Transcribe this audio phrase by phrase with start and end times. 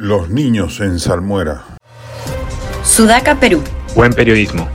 [0.00, 1.64] Los niños en Salmuera.
[2.84, 3.64] Sudaca, Perú.
[3.96, 4.68] Buen periodismo.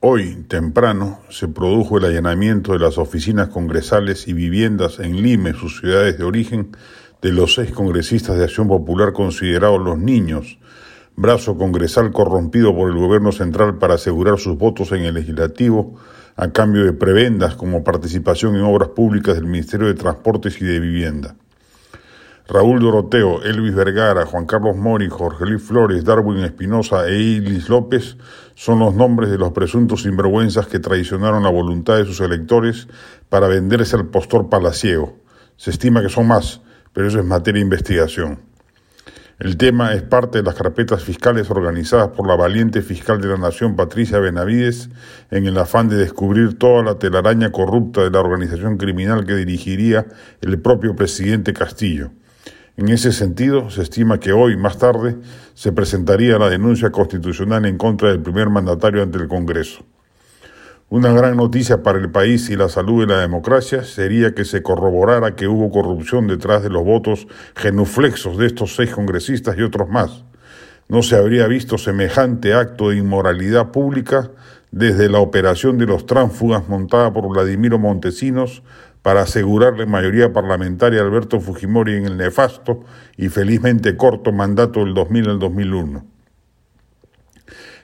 [0.00, 5.52] Hoy, temprano, se produjo el allanamiento de las oficinas congresales y viviendas en Lima y
[5.52, 6.76] sus ciudades de origen
[7.22, 10.58] de los seis congresistas de Acción Popular considerados los niños,
[11.14, 15.94] brazo congresal corrompido por el gobierno central para asegurar sus votos en el legislativo
[16.34, 20.80] a cambio de prebendas como participación en obras públicas del Ministerio de Transportes y de
[20.80, 21.36] Vivienda.
[22.52, 28.16] Raúl Doroteo, Elvis Vergara, Juan Carlos Mori, Jorge Luis Flores, Darwin Espinosa e Ilis López
[28.56, 32.88] son los nombres de los presuntos sinvergüenzas que traicionaron la voluntad de sus electores
[33.28, 35.16] para venderse al postor palaciego.
[35.56, 36.60] Se estima que son más,
[36.92, 38.40] pero eso es materia de investigación.
[39.38, 43.36] El tema es parte de las carpetas fiscales organizadas por la valiente fiscal de la
[43.36, 44.90] Nación, Patricia Benavides,
[45.30, 50.06] en el afán de descubrir toda la telaraña corrupta de la organización criminal que dirigiría
[50.40, 52.10] el propio presidente Castillo.
[52.80, 55.18] En ese sentido, se estima que hoy, más tarde,
[55.52, 59.84] se presentaría la denuncia constitucional en contra del primer mandatario ante el Congreso.
[60.88, 64.62] Una gran noticia para el país y la salud de la democracia sería que se
[64.62, 69.90] corroborara que hubo corrupción detrás de los votos genuflexos de estos seis congresistas y otros
[69.90, 70.24] más.
[70.88, 74.30] No se habría visto semejante acto de inmoralidad pública
[74.70, 78.62] desde la operación de los tránsfugas montada por Vladimiro Montesinos
[79.02, 82.84] para asegurarle mayoría parlamentaria a Alberto Fujimori en el nefasto
[83.16, 86.04] y felizmente corto mandato del 2000 al 2001.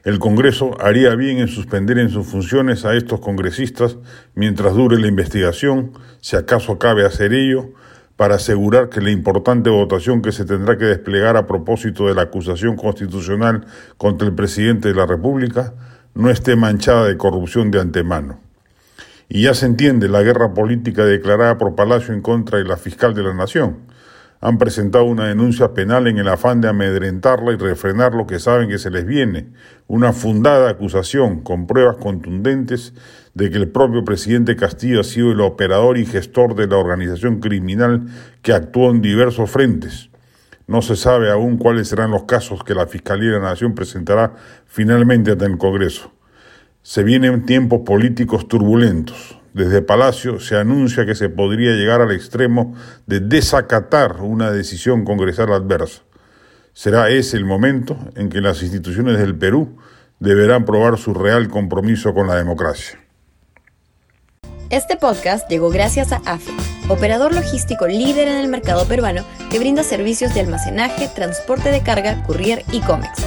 [0.04, 3.96] El Congreso haría bien en suspender en sus funciones a estos congresistas
[4.34, 7.70] mientras dure la investigación, si acaso cabe hacer ello,
[8.14, 12.22] para asegurar que la importante votación que se tendrá que desplegar a propósito de la
[12.22, 13.66] acusación constitucional
[13.98, 15.74] contra el presidente de la República
[16.14, 18.45] no esté manchada de corrupción de antemano.
[19.28, 23.14] Y ya se entiende la guerra política declarada por Palacio en contra de la fiscal
[23.14, 23.78] de la Nación.
[24.40, 28.68] Han presentado una denuncia penal en el afán de amedrentarla y refrenar lo que saben
[28.68, 29.48] que se les viene,
[29.88, 32.92] una fundada acusación con pruebas contundentes
[33.34, 37.40] de que el propio presidente Castillo ha sido el operador y gestor de la organización
[37.40, 38.06] criminal
[38.42, 40.10] que actuó en diversos frentes.
[40.68, 44.34] No se sabe aún cuáles serán los casos que la Fiscalía de la Nación presentará
[44.66, 46.12] finalmente ante el Congreso.
[46.86, 49.40] Se vienen tiempos políticos turbulentos.
[49.52, 52.76] Desde Palacio se anuncia que se podría llegar al extremo
[53.06, 56.02] de desacatar una decisión congresal adversa.
[56.74, 59.76] Será ese el momento en que las instituciones del Perú
[60.20, 63.00] deberán probar su real compromiso con la democracia.
[64.70, 66.52] Este podcast llegó gracias a AFE,
[66.88, 72.22] operador logístico líder en el mercado peruano que brinda servicios de almacenaje, transporte de carga,
[72.22, 73.26] courier y cómics.